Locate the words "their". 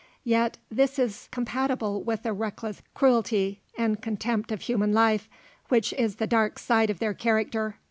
6.97-7.13